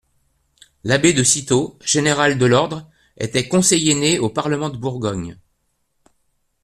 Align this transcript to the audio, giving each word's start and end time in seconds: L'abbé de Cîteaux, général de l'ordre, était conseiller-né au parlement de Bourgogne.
L'abbé 0.83 1.13
de 1.13 1.21
Cîteaux, 1.21 1.77
général 1.85 2.39
de 2.39 2.45
l'ordre, 2.47 2.89
était 3.17 3.47
conseiller-né 3.47 4.17
au 4.17 4.29
parlement 4.29 4.71
de 4.71 4.77
Bourgogne. 4.77 5.37